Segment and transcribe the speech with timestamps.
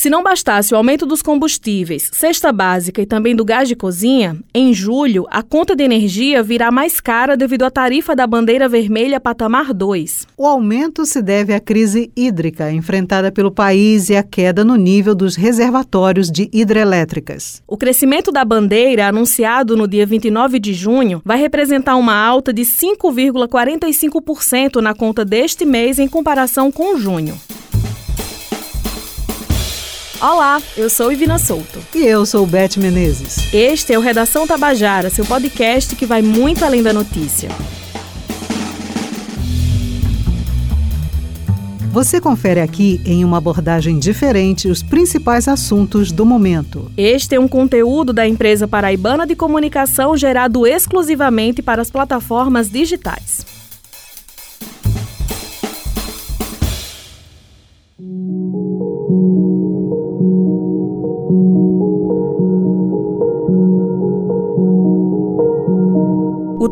[0.00, 4.34] Se não bastasse o aumento dos combustíveis, cesta básica e também do gás de cozinha,
[4.54, 9.20] em julho a conta de energia virá mais cara devido à tarifa da bandeira vermelha
[9.20, 10.26] patamar 2.
[10.38, 15.14] O aumento se deve à crise hídrica enfrentada pelo país e à queda no nível
[15.14, 17.62] dos reservatórios de hidrelétricas.
[17.68, 22.62] O crescimento da bandeira, anunciado no dia 29 de junho, vai representar uma alta de
[22.62, 27.38] 5,45% na conta deste mês em comparação com junho.
[30.22, 31.78] Olá, eu sou Ivina Souto.
[31.94, 33.54] E eu sou Beth Menezes.
[33.54, 37.48] Este é o Redação Tabajara, seu podcast que vai muito além da notícia.
[41.90, 46.92] Você confere aqui, em uma abordagem diferente, os principais assuntos do momento.
[46.98, 53.49] Este é um conteúdo da empresa paraibana de comunicação gerado exclusivamente para as plataformas digitais.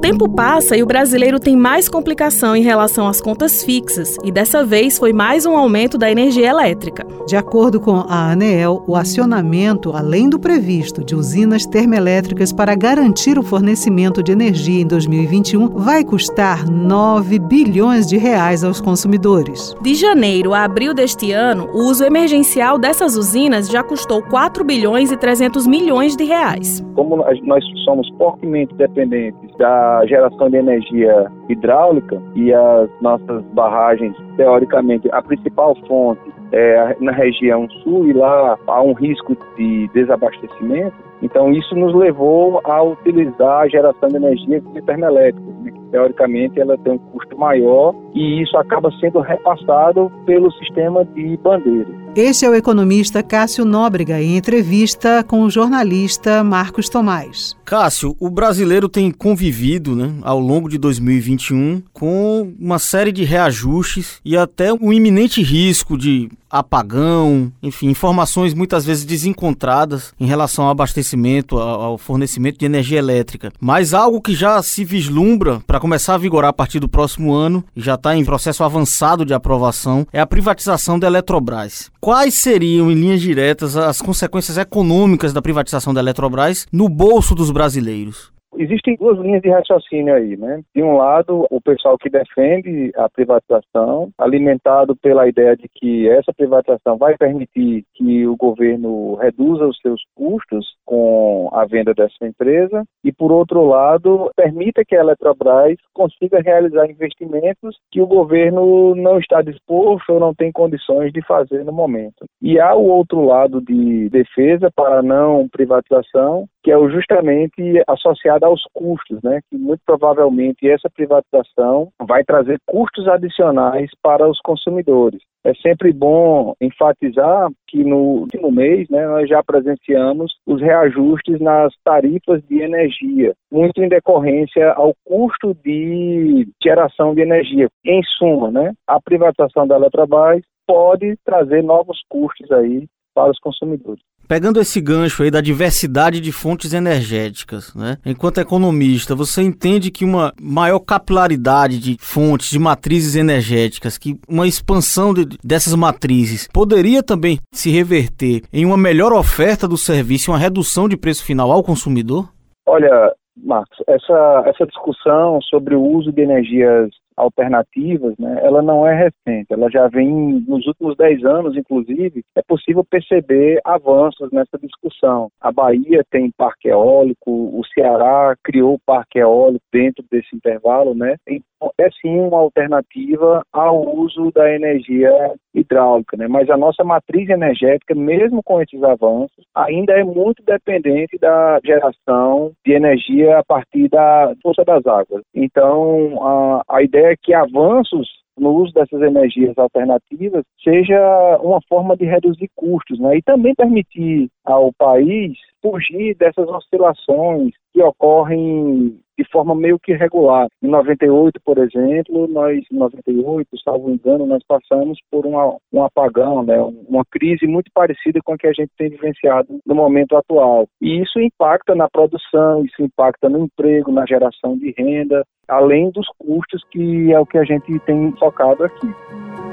[0.09, 4.65] Tempo passa e o brasileiro tem mais complicação em relação às contas fixas, e dessa
[4.65, 7.07] vez foi mais um aumento da energia elétrica.
[7.27, 13.39] De acordo com a ANEEL, o acionamento, além do previsto, de usinas termoelétricas para garantir
[13.39, 19.75] o fornecimento de energia em 2021 vai custar 9 bilhões de reais aos consumidores.
[19.83, 25.13] De janeiro a abril deste ano, o uso emergencial dessas usinas já custou 4 bilhões
[25.13, 26.83] e 300 milhões de reais.
[26.95, 35.09] Como nós somos fortemente dependentes da geração de energia hidráulica e as nossas barragens, teoricamente,
[35.13, 36.21] a principal fonte
[36.53, 40.97] é na região sul e lá há um risco de desabastecimento.
[41.21, 45.73] Então isso nos levou a utilizar a geração de energia de termoelétricas, né?
[45.91, 51.98] teoricamente ela tem um custo maior e isso acaba sendo repassado pelo sistema de bandeiras.
[52.17, 57.55] Este é o economista Cássio Nóbrega em entrevista com o jornalista Marcos Tomás.
[57.65, 64.21] Cássio, o brasileiro tem convivido né, ao longo de 2021 com uma série de reajustes
[64.25, 70.71] e até um iminente risco de apagão, enfim, informações muitas vezes desencontradas em relação ao
[70.71, 73.53] abastecimento, ao fornecimento de energia elétrica.
[73.61, 77.65] Mas algo que já se vislumbra para começar a vigorar a partir do próximo ano
[77.75, 81.91] e já está em processo avançado de aprovação é a privatização da Eletrobras.
[82.01, 87.51] Quais seriam, em linhas diretas, as consequências econômicas da privatização da Eletrobras no bolso dos
[87.51, 88.38] brasileiros?
[88.57, 90.63] Existem duas linhas de raciocínio aí, né?
[90.75, 96.33] De um lado, o pessoal que defende a privatização, alimentado pela ideia de que essa
[96.33, 102.85] privatização vai permitir que o governo reduza os seus custos com a venda dessa empresa,
[103.05, 109.19] e por outro lado, permita que a Eletrobras consiga realizar investimentos que o governo não
[109.19, 112.25] está disposto ou não tem condições de fazer no momento.
[112.41, 118.63] E há o outro lado de defesa para não privatização, que é justamente associada aos
[118.75, 119.41] custos, né?
[119.51, 125.23] Que muito provavelmente essa privatização vai trazer custos adicionais para os consumidores.
[125.45, 131.73] É sempre bom enfatizar que no último mês, né, nós já presenciamos os reajustes nas
[131.83, 137.69] tarifas de energia, muito em decorrência ao custo de geração de energia.
[137.83, 144.03] Em suma, né, a privatização da Eletrobras pode trazer novos custos aí para os consumidores.
[144.29, 147.97] Pegando esse gancho aí da diversidade de fontes energéticas, né?
[148.05, 154.47] Enquanto economista, você entende que uma maior capilaridade de fontes, de matrizes energéticas, que uma
[154.47, 160.39] expansão de, dessas matrizes poderia também se reverter em uma melhor oferta do serviço uma
[160.39, 162.29] redução de preço final ao consumidor?
[162.67, 168.95] Olha, Marcos, essa, essa discussão sobre o uso de energias alternativas, né, ela não é
[168.95, 175.29] recente, ela já vem nos últimos 10 anos, inclusive, é possível perceber avanços nessa discussão.
[175.41, 181.17] A Bahia tem parque eólico, o Ceará criou parque eólico dentro desse intervalo, né?
[181.27, 185.11] Então, é sim uma alternativa ao uso da energia
[185.53, 186.29] hidráulica, né?
[186.29, 192.53] Mas a nossa matriz energética, mesmo com esses avanços, ainda é muito dependente da geração
[192.65, 195.23] de energia a partir da força das águas.
[195.35, 198.09] Então, a, a ideia é que avanços
[198.39, 203.17] no uso dessas energias alternativas seja uma forma de reduzir custos, né?
[203.17, 210.47] E também permitir ao país fugir dessas oscilações que ocorrem de forma meio que regular.
[210.63, 216.43] Em 98, por exemplo, nós, em 98, salvo engano, nós passamos por uma, um apagão,
[216.43, 220.67] né, uma crise muito parecida com a que a gente tem vivenciado no momento atual.
[220.81, 226.07] E isso impacta na produção, isso impacta no emprego, na geração de renda, além dos
[226.19, 229.48] custos que é o que a gente tem focado aqui.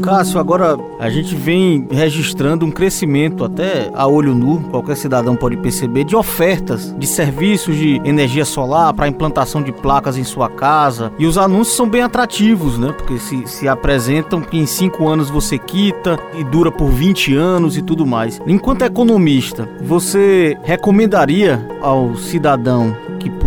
[0.00, 5.56] Cássio, agora a gente vem registrando um crescimento até a olho nu, qualquer cidadão pode
[5.56, 11.12] perceber, de ofertas de serviços de energia solar para implantação de placas em sua casa.
[11.18, 12.92] E os anúncios são bem atrativos, né?
[12.92, 17.76] Porque se, se apresentam que em 5 anos você quita e dura por 20 anos
[17.76, 18.40] e tudo mais.
[18.46, 22.96] Enquanto economista, você recomendaria ao cidadão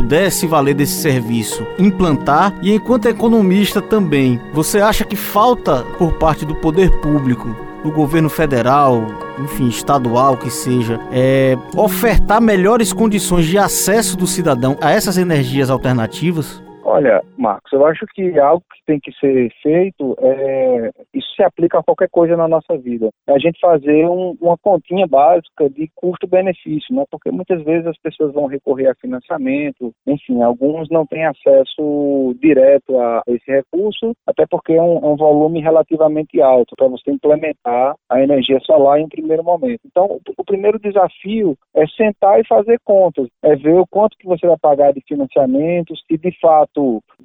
[0.06, 2.54] pudesse valer desse serviço implantar?
[2.62, 8.30] E enquanto economista também, você acha que falta por parte do poder público do governo
[8.30, 9.04] federal,
[9.40, 15.72] enfim, estadual que seja, é, ofertar melhores condições de acesso do cidadão a essas energias
[15.72, 16.64] alternativas?
[16.88, 21.80] Olha, Marcos, eu acho que algo que tem que ser feito, é, isso se aplica
[21.80, 23.10] a qualquer coisa na nossa vida.
[23.26, 27.04] É a gente fazer um, uma continha básica de custo-benefício, né?
[27.10, 33.00] porque muitas vezes as pessoas vão recorrer a financiamento, enfim, alguns não têm acesso direto
[33.00, 37.96] a esse recurso, até porque é um, é um volume relativamente alto para você implementar
[38.08, 39.82] a energia solar em primeiro momento.
[39.88, 44.46] Então, o, primeiro desafio é sentar e fazer contas, é ver o quanto que você
[44.46, 46.75] vai pagar de financiamento, se de fato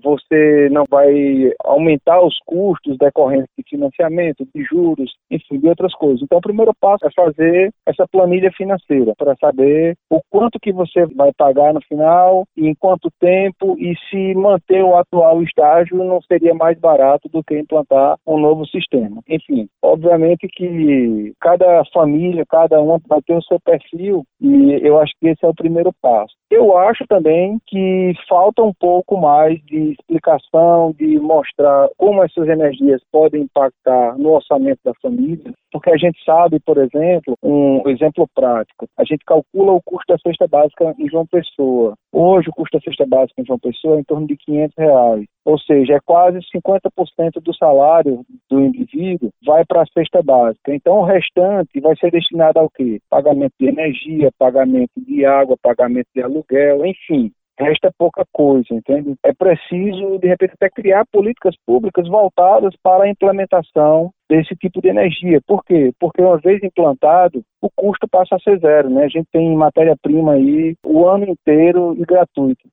[0.02, 6.22] você não vai aumentar os custos decorrentes de financiamento, de juros, enfim, de outras coisas.
[6.22, 11.06] Então, o primeiro passo é fazer essa planilha financeira para saber o quanto que você
[11.06, 16.54] vai pagar no final, em quanto tempo e se manter o atual estágio não seria
[16.54, 19.20] mais barato do que implantar um novo sistema.
[19.28, 25.12] Enfim, obviamente que cada família, cada uma vai ter o seu perfil e eu acho
[25.20, 26.34] que esse é o primeiro passo.
[26.50, 33.00] Eu acho também que falta um pouco mais de explicação, de mostrar como essas energias
[33.10, 38.86] podem impactar no orçamento da família, porque a gente sabe, por exemplo, um exemplo prático,
[38.96, 41.94] a gente calcula o custo da cesta básica em João Pessoa.
[42.12, 45.24] Hoje o custo da cesta básica em João Pessoa é em torno de 500 reais,
[45.44, 50.74] ou seja, é quase 50% do salário do indivíduo vai para a cesta básica.
[50.74, 52.98] Então o restante vai ser destinado ao quê?
[53.08, 59.14] Pagamento de energia, pagamento de água, pagamento de aluguel, enfim resta pouca coisa, entende?
[59.22, 64.88] É preciso, de repente, até criar políticas públicas voltadas para a implementação desse tipo de
[64.88, 65.40] energia.
[65.46, 65.92] Por quê?
[65.98, 69.04] Porque uma vez implantado, o custo passa a ser zero, né?
[69.04, 72.68] A gente tem matéria-prima aí o ano inteiro e gratuito.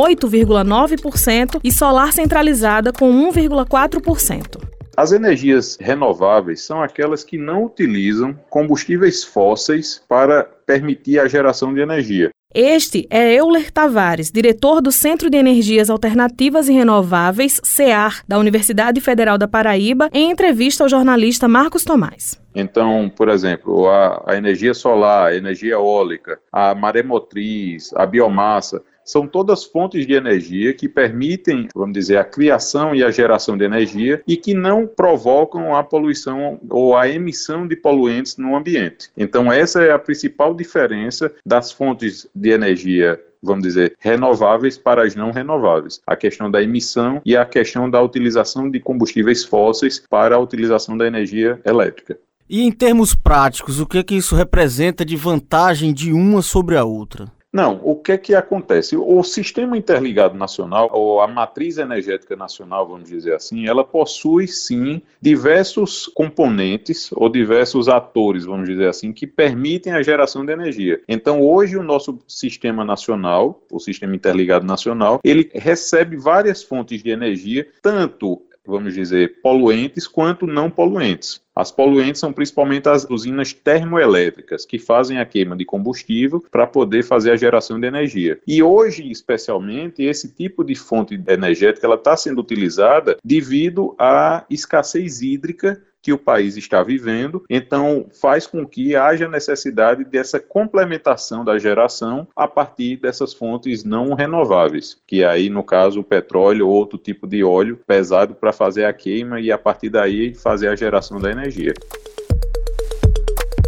[0.46, 4.62] 8,9% e solar centralizada, com 1,4%.
[4.96, 11.80] As energias renováveis são aquelas que não utilizam combustíveis fósseis para permitir a geração de
[11.80, 12.32] energia.
[12.54, 19.00] Este é Euler Tavares, diretor do Centro de Energias Alternativas e Renováveis, CEAR, da Universidade
[19.00, 22.42] Federal da Paraíba, em entrevista ao jornalista Marcos Tomás.
[22.54, 29.26] Então, por exemplo, a, a energia solar, a energia eólica, a maremotriz, a biomassa, são
[29.26, 34.22] todas fontes de energia que permitem, vamos dizer, a criação e a geração de energia
[34.28, 39.10] e que não provocam a poluição ou a emissão de poluentes no ambiente.
[39.18, 45.16] Então, essa é a principal diferença das fontes de energia vamos dizer, renováveis para as
[45.16, 46.02] não renováveis.
[46.06, 50.98] A questão da emissão e a questão da utilização de combustíveis fósseis para a utilização
[50.98, 52.20] da energia elétrica.
[52.50, 56.76] E em termos práticos, o que é que isso representa de vantagem de uma sobre
[56.76, 57.32] a outra?
[57.54, 58.98] Não, o que é que acontece?
[58.98, 65.00] O Sistema Interligado Nacional, ou a matriz energética nacional, vamos dizer assim, ela possui sim
[65.22, 71.00] diversos componentes ou diversos atores, vamos dizer assim, que permitem a geração de energia.
[71.08, 77.12] Então, hoje o nosso sistema nacional, o Sistema Interligado Nacional, ele recebe várias fontes de
[77.12, 81.42] energia, tanto vamos dizer, poluentes quanto não poluentes.
[81.60, 87.04] As poluentes são principalmente as usinas termoelétricas, que fazem a queima de combustível para poder
[87.04, 88.40] fazer a geração de energia.
[88.48, 95.82] E hoje, especialmente, esse tipo de fonte energética está sendo utilizada devido à escassez hídrica
[96.02, 102.28] que o país está vivendo, então faz com que haja necessidade dessa complementação da geração
[102.36, 107.28] a partir dessas fontes não renováveis, que aí no caso o petróleo ou outro tipo
[107.28, 111.32] de óleo pesado para fazer a queima e a partir daí fazer a geração da
[111.32, 111.74] energia.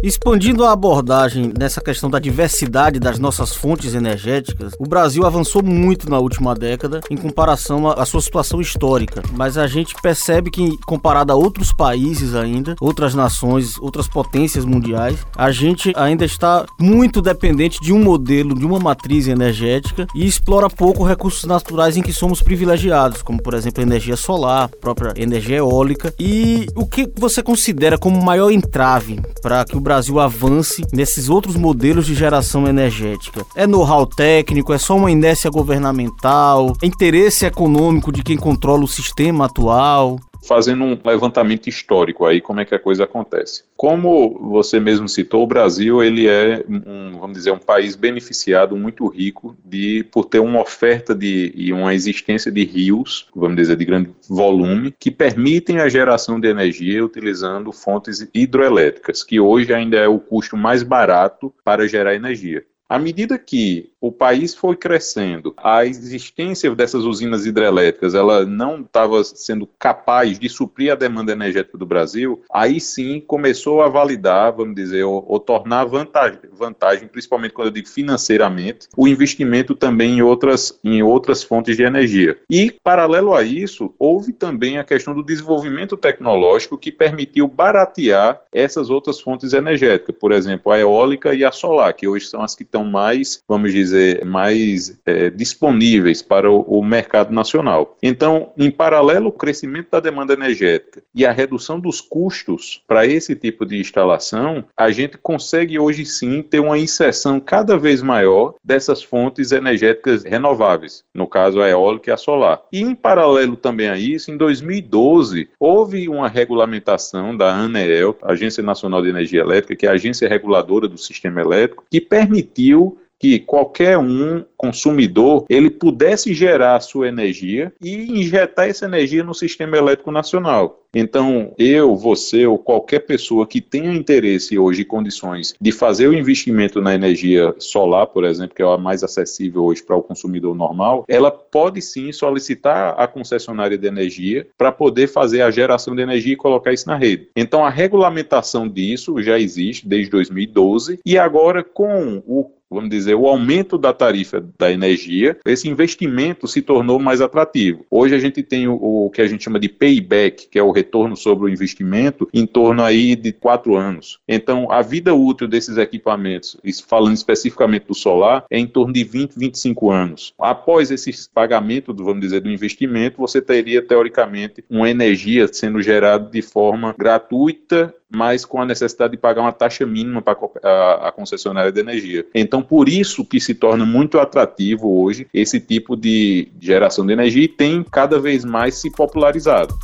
[0.02, 6.10] Expandindo a abordagem nessa questão da diversidade das nossas fontes energéticas, o Brasil avançou muito
[6.10, 11.32] na última década em comparação à sua situação histórica, mas a gente percebe que, comparado
[11.32, 17.78] a outros países ainda, outras nações, outras potências mundiais, a gente ainda está muito dependente
[17.80, 22.42] de um modelo, de uma matriz energética e explora pouco recursos naturais em que somos
[22.42, 26.12] privilegiados, como por exemplo a energia solar, a própria energia eólica.
[26.18, 31.28] E o que você considera como maior entrave para que o Brasil Brasil avance nesses
[31.28, 33.44] outros modelos de geração energética?
[33.54, 34.72] É know-how técnico?
[34.72, 36.74] É só uma inércia governamental?
[36.80, 40.18] É interesse econômico de quem controla o sistema atual?
[40.42, 43.64] Fazendo um levantamento histórico aí como é que a coisa acontece.
[43.76, 49.06] Como você mesmo citou, o Brasil ele é um, vamos dizer, um país beneficiado muito
[49.06, 53.84] rico de por ter uma oferta de e uma existência de rios, vamos dizer, de
[53.84, 60.08] grande volume que permitem a geração de energia utilizando fontes hidroelétricas, que hoje ainda é
[60.08, 62.64] o custo mais barato para gerar energia.
[62.88, 69.22] À medida que o país foi crescendo, a existência dessas usinas hidrelétricas ela não estava
[69.24, 74.74] sendo capaz de suprir a demanda energética do Brasil, aí sim começou a validar, vamos
[74.74, 80.22] dizer, ou, ou tornar vantagem, vantagem, principalmente quando eu digo financeiramente, o investimento também em
[80.22, 82.36] outras, em outras fontes de energia.
[82.50, 88.90] E, paralelo a isso, houve também a questão do desenvolvimento tecnológico que permitiu baratear essas
[88.90, 92.64] outras fontes energéticas, por exemplo, a eólica e a solar, que hoje são as que
[92.64, 97.96] estão mais, vamos dizer, mais é, disponíveis para o, o, mercado nacional.
[98.02, 103.34] Então, em paralelo, o crescimento da demanda energética e a redução dos custos para esse
[103.34, 109.02] tipo de instalação, a gente consegue hoje sim ter uma inserção cada vez maior dessas
[109.02, 112.62] fontes energéticas renováveis, no caso a eólica e a solar.
[112.72, 119.02] E em paralelo também a isso, em 2012, houve uma regulamentação da ANEEL, Agência Nacional
[119.02, 123.38] de Energia Elétrica, que é a agência reguladora do sistema elétrico, que permitiu permitiu que
[123.38, 130.10] qualquer um consumidor ele pudesse gerar sua energia e injetar essa energia no sistema elétrico
[130.10, 130.80] nacional.
[130.94, 136.12] Então, eu, você ou qualquer pessoa que tenha interesse hoje e condições de fazer o
[136.12, 140.54] investimento na energia solar, por exemplo, que é a mais acessível hoje para o consumidor
[140.54, 146.02] normal, ela pode sim solicitar a concessionária de energia para poder fazer a geração de
[146.02, 147.28] energia e colocar isso na rede.
[147.34, 153.26] Então, a regulamentação disso já existe desde 2012 e agora com o vamos dizer, o
[153.26, 157.84] aumento da tarifa da energia, esse investimento se tornou mais atrativo.
[157.90, 160.70] Hoje a gente tem o, o que a gente chama de payback, que é o
[160.70, 164.18] retorno sobre o investimento, em torno aí de quatro anos.
[164.26, 169.32] Então, a vida útil desses equipamentos, falando especificamente do solar, é em torno de 20,
[169.36, 170.34] 25 anos.
[170.38, 176.42] Após esse pagamento, vamos dizer, do investimento, você teria, teoricamente, uma energia sendo gerada de
[176.42, 181.80] forma gratuita mas com a necessidade de pagar uma taxa mínima para a, concessionária de
[181.80, 182.26] energia.
[182.34, 187.44] Então, por isso que se torna muito atrativo hoje esse tipo de geração de energia
[187.44, 189.74] e tem cada vez mais se popularizado.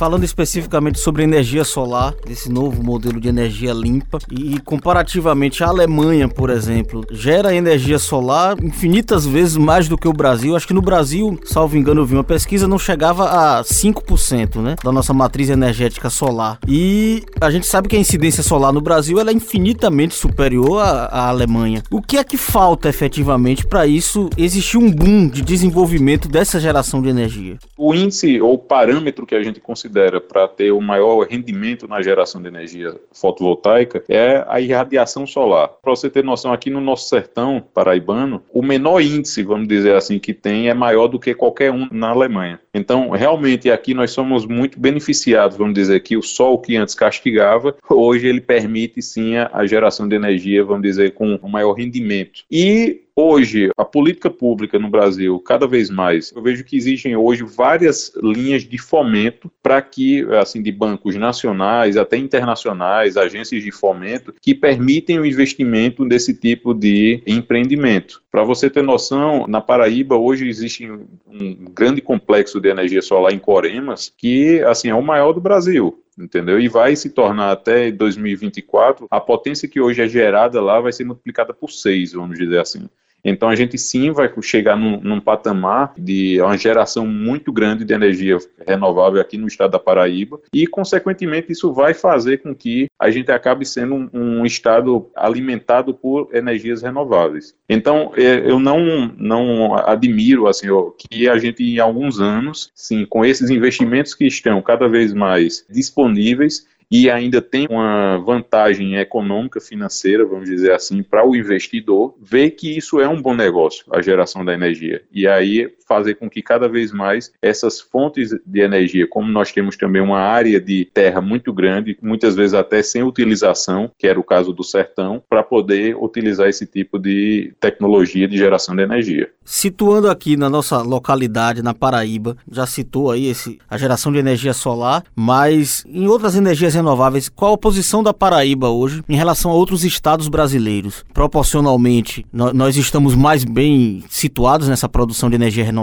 [0.00, 6.26] Falando especificamente sobre energia solar, desse novo modelo de energia limpa, e comparativamente a Alemanha,
[6.26, 10.56] por exemplo, gera energia solar infinitas vezes mais do que o Brasil.
[10.56, 13.24] Acho que no Brasil, salvo engano, eu vi uma pesquisa, não chegava
[13.58, 16.58] a 5% né, da nossa matriz energética solar.
[16.66, 21.08] E a gente sabe que a incidência solar no Brasil ela é infinitamente superior à,
[21.12, 21.82] à Alemanha.
[21.90, 27.02] O que é que falta efetivamente para isso existir um boom de desenvolvimento dessa geração
[27.02, 27.58] de energia?
[27.76, 32.00] O índice ou parâmetro que a gente considera considera para ter o maior rendimento na
[32.00, 35.68] geração de energia fotovoltaica é a irradiação solar.
[35.82, 40.18] Para você ter noção, aqui no nosso sertão paraibano, o menor índice, vamos dizer assim,
[40.18, 42.60] que tem é maior do que qualquer um na Alemanha.
[42.72, 47.74] Então, realmente, aqui nós somos muito beneficiados, vamos dizer que o sol que antes castigava,
[47.88, 52.44] hoje ele permite sim a geração de energia, vamos dizer, com um maior rendimento.
[52.50, 57.44] E Hoje, a política pública no Brasil, cada vez mais, eu vejo que existem hoje
[57.44, 64.34] várias linhas de fomento para que, assim, de bancos nacionais até internacionais, agências de fomento,
[64.40, 68.22] que permitem o investimento desse tipo de empreendimento.
[68.30, 73.38] Para você ter noção, na Paraíba hoje existe um grande complexo de energia solar em
[73.38, 76.60] Coremas, que, assim, é o maior do Brasil entendeu?
[76.60, 81.04] E vai se tornar até 2024, a potência que hoje é gerada lá vai ser
[81.04, 82.90] multiplicada por seis, vamos dizer assim.
[83.24, 87.92] Então a gente sim vai chegar num, num, patamar de uma geração muito grande de
[87.92, 93.10] energia renovável aqui no estado da Paraíba e, consequentemente, isso vai fazer com que a
[93.10, 97.54] gente acabe sendo um, um estado alimentado por energias renováveis.
[97.68, 103.24] Então é, eu não, não admiro assim que a gente em alguns anos, sim, com
[103.24, 110.26] esses investimentos que estão cada vez mais disponíveis, e ainda tem uma vantagem econômica, financeira,
[110.26, 114.44] vamos dizer assim, para o investidor, ver que isso é um bom negócio, a geração
[114.44, 115.02] da energia.
[115.12, 119.76] E aí fazer com que cada vez mais essas fontes de energia, como nós temos
[119.76, 124.22] também uma área de terra muito grande, muitas vezes até sem utilização, que era o
[124.22, 129.28] caso do sertão, para poder utilizar esse tipo de tecnologia de geração de energia.
[129.44, 134.54] Situando aqui na nossa localidade, na Paraíba, já citou aí esse, a geração de energia
[134.54, 139.54] solar, mas em outras energias renováveis, qual a posição da Paraíba hoje em relação a
[139.54, 141.04] outros estados brasileiros?
[141.12, 145.79] Proporcionalmente, nós estamos mais bem situados nessa produção de energia renovável?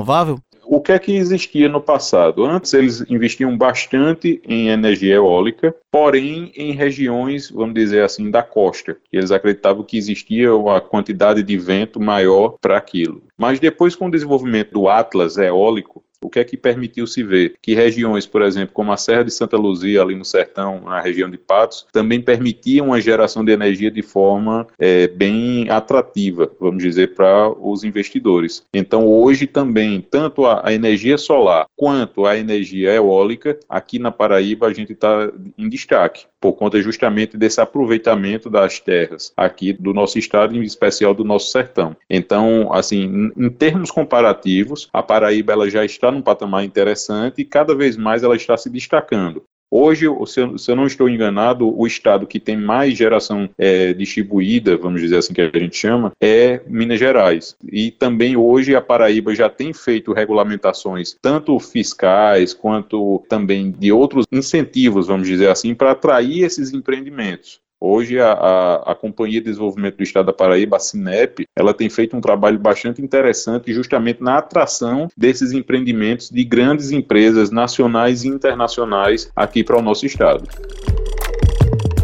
[0.69, 2.43] O que é que existia no passado?
[2.43, 8.97] Antes eles investiam bastante em energia eólica, porém em regiões, vamos dizer assim, da costa.
[9.11, 13.23] Eles acreditavam que existia uma quantidade de vento maior para aquilo.
[13.37, 17.55] Mas depois, com o desenvolvimento do Atlas eólico, o que é que permitiu se ver?
[17.61, 21.29] Que regiões, por exemplo, como a Serra de Santa Luzia, ali no sertão, na região
[21.29, 27.13] de Patos, também permitiam a geração de energia de forma é, bem atrativa, vamos dizer,
[27.13, 28.63] para os investidores.
[28.73, 34.67] Então, hoje também, tanto a, a energia solar quanto a energia eólica, aqui na Paraíba,
[34.67, 40.19] a gente está em destaque por conta justamente desse aproveitamento das terras aqui do nosso
[40.19, 41.95] estado, em especial do nosso sertão.
[42.09, 47.75] Então, assim, em termos comparativos, a Paraíba ela já está num patamar interessante e cada
[47.75, 49.43] vez mais ela está se destacando.
[49.69, 55.01] Hoje, se eu, não estou enganado, o estado que tem mais geração é, distribuída, vamos
[55.01, 57.55] dizer assim que a gente chama, é Minas Gerais.
[57.69, 64.25] E também hoje a Paraíba já tem feito regulamentações, tanto fiscais quanto também de outros
[64.31, 67.59] incentivos, vamos dizer assim, para atrair esses empreendimentos.
[67.79, 71.89] Hoje, a, a, a, Companhia de Desenvolvimento do Estado da Paraíba, a Cinep, ela tem
[71.89, 78.29] feito um trabalho bastante interessante justamente na atração desses empreendimentos de grandes empresas nacionais e
[78.29, 80.43] internacionais aqui para o nosso estado.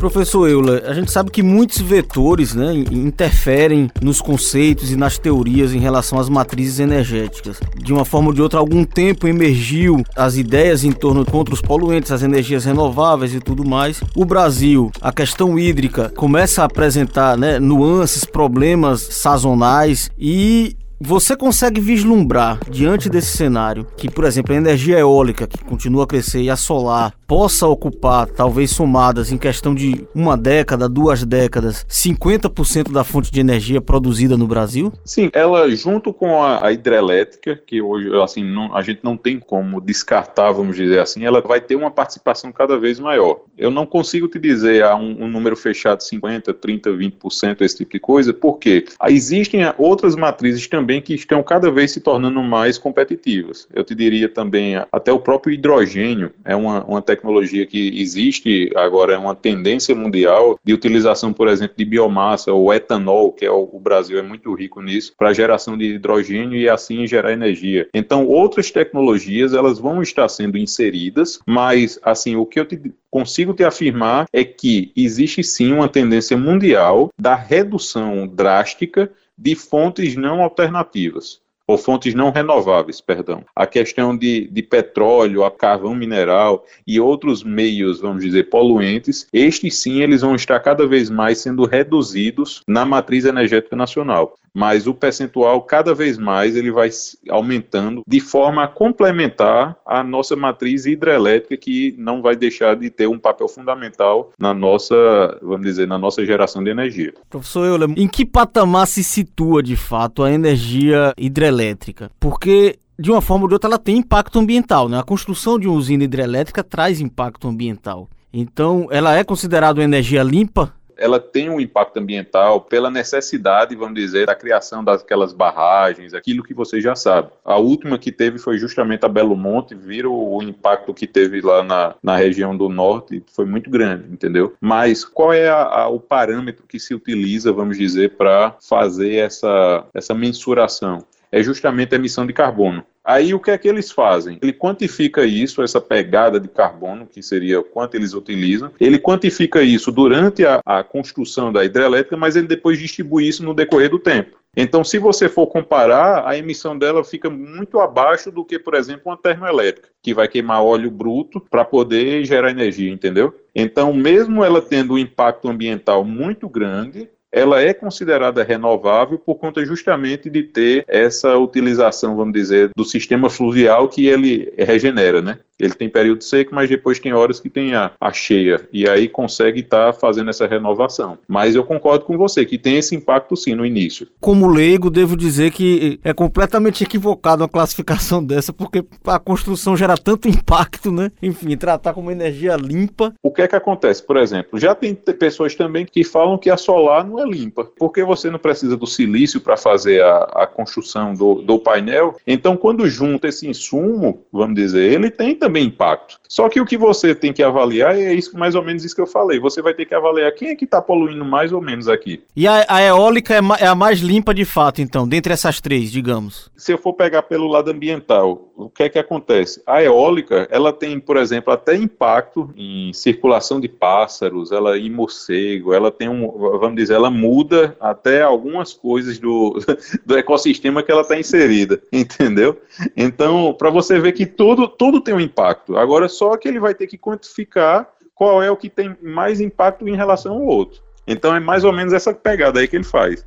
[0.04, 5.74] Professor Euler, a gente sabe que muitos vetores né, interferem nos conceitos e nas teorias
[5.74, 7.58] em relação às matrizes energéticas.
[7.78, 11.54] De uma forma ou de outra, há algum tempo emergiu as ideias em torno contra
[11.54, 14.04] os poluentes, as energias renováveis e tudo mais.
[14.14, 21.82] O Brasil, a questão hídrica começa a apresentar né, nuances, problemas sazonais e Você consegue
[21.82, 26.50] vislumbrar, diante desse cenário, que, por exemplo, a energia eólica, que continua a crescer, e
[26.50, 33.04] a solar, possa ocupar, talvez somadas em questão de uma década, duas décadas, 50% da
[33.04, 34.94] fonte de energia produzida no Brasil?
[35.04, 39.40] Sim, ela, junto com a, a hidrelétrica, que hoje assim, não, a gente não tem
[39.40, 43.42] como descartar, vamos dizer assim, ela vai ter uma participação cada vez maior.
[43.58, 48.00] Eu não consigo te dizer um, um número fechado, 50%, 30%, 20%, esse tipo de
[48.00, 53.70] coisa, porque existem outras matrizes também que estão cada vez se tornando mais competitivas.
[53.74, 59.14] Eu te diria também, até o próprio hidrogênio é uma, uma tecnologia que existe agora,
[59.14, 63.70] é uma tendência mundial de utilização, por exemplo, de biomassa ou etanol, que é o,
[63.72, 67.88] o Brasil é muito rico nisso, para geração de hidrogênio e assim gerar energia.
[67.94, 73.54] Então, outras tecnologias, elas vão estar sendo inseridas, mas, assim, o que eu te consigo
[73.54, 80.42] te afirmar é que existe sim uma tendência mundial da redução drástica de fontes não
[80.42, 83.44] alternativas ou fontes não renováveis, perdão.
[83.56, 89.82] A questão de, de petróleo, a carvão mineral e outros meios, vamos dizer, poluentes, estes
[89.82, 94.94] sim, eles vão estar cada vez mais sendo reduzidos na matriz energética nacional mas o
[94.94, 96.90] percentual cada vez mais ele vai
[97.30, 103.08] aumentando de forma a complementar a nossa matriz hidrelétrica que não vai deixar de ter
[103.08, 104.96] um papel fundamental na nossa,
[105.42, 107.14] vamos dizer, na nossa geração de energia.
[107.30, 112.12] Professor Euler, em que patamar se situa de fato a energia hidrelétrica?
[112.20, 115.00] Porque de uma forma ou de outra ela tem impacto ambiental, né?
[115.00, 118.08] A construção de uma usina hidrelétrica traz impacto ambiental.
[118.32, 120.74] Então, ela é considerada uma energia limpa?
[120.98, 126.54] Ela tem um impacto ambiental pela necessidade, vamos dizer, da criação daquelas barragens, aquilo que
[126.54, 127.30] você já sabe.
[127.44, 131.64] A última que teve foi justamente a Belo Monte, viram o impacto que teve lá
[131.64, 134.54] na, na região do norte, foi muito grande, entendeu?
[134.60, 139.86] Mas qual é a, a, o parâmetro que se utiliza, vamos dizer, para fazer essa,
[139.94, 141.06] essa mensuração?
[141.34, 142.86] É justamente a emissão de carbono.
[143.04, 144.38] Aí o que é que eles fazem?
[144.40, 149.92] Ele quantifica isso, essa pegada de carbono, que seria quanto eles utilizam, ele quantifica isso
[149.92, 154.38] durante a, a construção da hidrelétrica, mas ele depois distribui isso no decorrer do tempo.
[154.56, 159.02] Então, se você for comparar, a emissão dela fica muito abaixo do que, por exemplo,
[159.08, 163.34] uma termoelétrica, que vai queimar óleo bruto para poder gerar energia, entendeu?
[163.56, 169.66] Então, mesmo ela tendo um impacto ambiental muito grande, ela é considerada renovável por conta
[169.66, 175.40] justamente de ter essa utilização, vamos dizer, do sistema fluvial que ele regenera, né?
[175.60, 179.08] Ele tem período seco, mas depois tem horas que tem a, a cheia, e aí
[179.08, 181.18] consegue estar tá fazendo essa renovação.
[181.28, 184.08] Mas eu concordo com você que tem esse impacto sim no início.
[184.20, 189.96] Como leigo, devo dizer que é completamente equivocado uma classificação dessa, porque a construção gera
[189.96, 191.12] tanto impacto, né?
[191.22, 193.14] Enfim, tratar como energia limpa.
[193.22, 194.02] O que é que acontece?
[194.04, 198.04] Por exemplo, já tem pessoas também que falam que a solar não é limpa, porque
[198.04, 202.16] você não precisa do silício para fazer a, a construção do, do painel.
[202.26, 206.16] Então, quando junta esse insumo, vamos dizer, ele tem também impacto.
[206.30, 209.02] Só que o que você tem que avaliar é isso, mais ou menos isso que
[209.02, 209.42] eu falei.
[209.42, 212.24] Você vai ter que avaliar quem é que está poluindo mais ou menos aqui.
[212.34, 215.92] E a, a eólica é, é, a mais limpa de fato, então, dentre essas três,
[215.92, 216.50] digamos.
[216.56, 219.62] Se eu for pegar pelo lado ambiental, o que é que acontece?
[219.66, 225.74] A eólica, ela tem, por exemplo, até impacto em circulação de pássaros, ela em morcego,
[225.74, 229.60] ela tem um, vamos dizer, ela muda até algumas coisas do,
[230.06, 232.62] do ecossistema que ela está inserida, entendeu?
[232.96, 235.76] Então, para você ver que tudo, tudo tem um impacto.
[235.76, 239.88] Agora, só que ele vai ter que quantificar qual é o que tem mais impacto
[239.88, 240.82] em relação ao outro.
[241.08, 243.26] Então, é mais ou menos essa pegada aí que ele faz.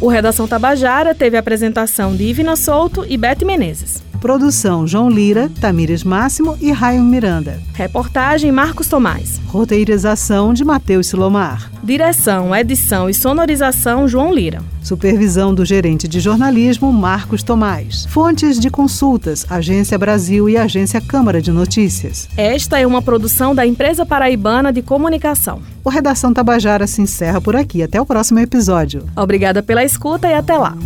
[0.00, 4.02] O Redação Tabajara teve a apresentação de Ivina Souto e Beth Menezes.
[4.20, 7.60] Produção João Lira, Tamires Máximo e Raio Miranda.
[7.74, 9.40] Reportagem Marcos Tomás.
[9.46, 11.70] Roteirização de Matheus Silomar.
[11.86, 14.60] Direção, edição e sonorização João Lira.
[14.82, 18.06] Supervisão do gerente de jornalismo Marcos Tomás.
[18.06, 22.28] Fontes de consultas Agência Brasil e Agência Câmara de Notícias.
[22.36, 25.62] Esta é uma produção da Empresa Paraibana de Comunicação.
[25.84, 27.84] O Redação Tabajara se encerra por aqui.
[27.84, 29.04] Até o próximo episódio.
[29.14, 30.76] Obrigada pela escuta e até lá.